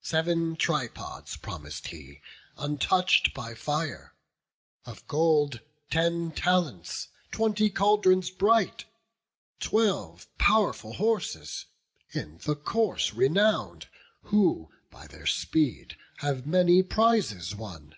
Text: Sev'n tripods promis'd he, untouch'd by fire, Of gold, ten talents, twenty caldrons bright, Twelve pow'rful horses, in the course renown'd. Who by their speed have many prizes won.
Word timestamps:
Sev'n 0.00 0.56
tripods 0.56 1.36
promis'd 1.36 1.88
he, 1.88 2.22
untouch'd 2.56 3.34
by 3.34 3.54
fire, 3.54 4.14
Of 4.86 5.06
gold, 5.06 5.60
ten 5.90 6.30
talents, 6.30 7.08
twenty 7.30 7.68
caldrons 7.68 8.30
bright, 8.30 8.86
Twelve 9.60 10.28
pow'rful 10.38 10.94
horses, 10.94 11.66
in 12.14 12.38
the 12.46 12.56
course 12.56 13.12
renown'd. 13.12 13.88
Who 14.22 14.70
by 14.90 15.08
their 15.08 15.26
speed 15.26 15.98
have 16.20 16.46
many 16.46 16.82
prizes 16.82 17.54
won. 17.54 17.96